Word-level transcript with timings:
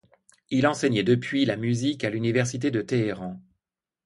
Il 0.49 0.65
enseignait 0.65 1.03
depuis 1.03 1.45
la 1.45 1.55
musique 1.57 2.03
à 2.03 2.09
l'université 2.09 2.71
de 2.71 2.81
Téhéran. 2.81 3.39